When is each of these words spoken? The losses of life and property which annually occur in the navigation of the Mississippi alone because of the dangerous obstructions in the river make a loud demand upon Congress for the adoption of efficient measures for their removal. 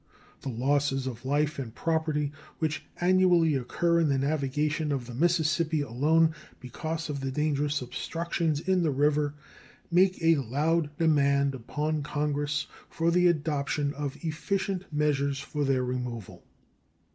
The 0.41 0.49
losses 0.49 1.05
of 1.05 1.25
life 1.25 1.59
and 1.59 1.75
property 1.75 2.31
which 2.57 2.83
annually 2.99 3.53
occur 3.53 3.99
in 3.99 4.09
the 4.09 4.17
navigation 4.17 4.91
of 4.91 5.05
the 5.05 5.13
Mississippi 5.13 5.81
alone 5.81 6.33
because 6.59 7.07
of 7.07 7.19
the 7.19 7.29
dangerous 7.29 7.83
obstructions 7.83 8.59
in 8.61 8.81
the 8.81 8.89
river 8.89 9.35
make 9.91 10.17
a 10.23 10.37
loud 10.37 10.89
demand 10.97 11.53
upon 11.53 12.01
Congress 12.01 12.65
for 12.89 13.11
the 13.11 13.27
adoption 13.27 13.93
of 13.93 14.17
efficient 14.23 14.91
measures 14.91 15.39
for 15.39 15.63
their 15.65 15.83
removal. 15.85 16.41